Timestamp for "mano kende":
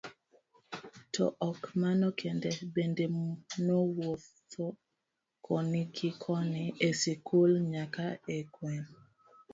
1.81-2.51